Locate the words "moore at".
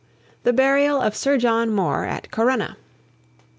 1.69-2.31